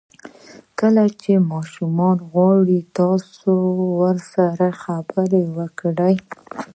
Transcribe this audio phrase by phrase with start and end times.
[0.79, 3.55] کله چې ماشومان وغواړي تاسو
[4.33, 6.15] سره خبرې وکړي.